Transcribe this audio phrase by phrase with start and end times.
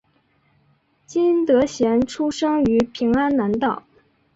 [1.05, 3.83] 金德贤出生于平安南道。